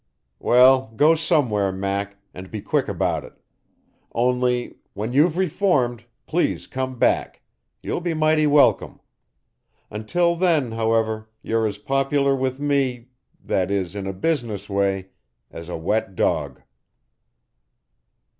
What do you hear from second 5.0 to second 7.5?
you've reformed, please come back.